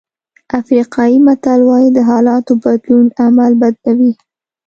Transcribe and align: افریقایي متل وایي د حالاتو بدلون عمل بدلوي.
افریقایي 0.59 1.17
متل 1.25 1.59
وایي 1.65 1.89
د 1.93 1.99
حالاتو 2.09 2.53
بدلون 2.63 3.07
عمل 3.23 3.51
بدلوي. 3.61 4.13